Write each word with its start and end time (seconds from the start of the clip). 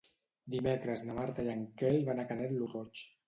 Dimecres 0.53 1.03
na 1.09 1.17
Marta 1.17 1.45
i 1.49 1.53
en 1.55 1.61
Quel 1.83 2.01
van 2.09 2.21
a 2.23 2.27
Canet 2.33 2.57
lo 2.63 2.73
Roig. 2.73 3.05